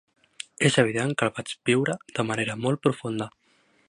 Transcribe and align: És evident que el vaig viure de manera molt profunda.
És 0.69 0.77
evident 0.83 1.13
que 1.19 1.27
el 1.27 1.31
vaig 1.35 1.53
viure 1.71 1.97
de 2.17 2.25
manera 2.31 2.57
molt 2.65 2.83
profunda. 2.87 3.29